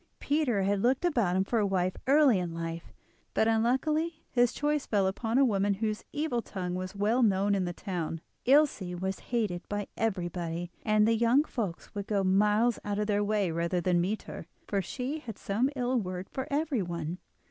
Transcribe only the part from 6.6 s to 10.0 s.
was well known in the town. Ilse was hated by